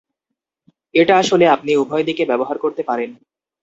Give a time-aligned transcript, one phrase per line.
[0.95, 3.09] এটা আসলে আপনি উভয় দিকে ব্যবহার করতে পারেন।